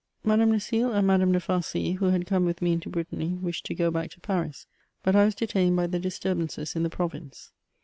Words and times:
Madame 0.23 0.49
Lucile 0.49 0.91
and 0.93 1.05
Madame 1.05 1.31
de 1.31 1.39
Farcy, 1.39 1.97
who 1.97 2.05
had 2.05 2.25
come 2.25 2.43
with 2.43 2.59
me 2.59 2.73
into 2.73 2.89
Brittany, 2.89 3.37
wished 3.39 3.67
to 3.67 3.75
go 3.75 3.91
back 3.91 4.09
to 4.09 4.19
Paris, 4.19 4.65
but 5.03 5.15
I 5.15 5.25
was 5.25 5.35
detained 5.35 5.75
by 5.75 5.85
the 5.85 5.99
disturbances 5.99 6.75
in 6.75 6.81
the 6.81 6.89
province. 6.89 7.51